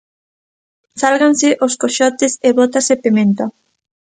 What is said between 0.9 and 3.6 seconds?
Sálganse os coxotes e bótase pementa.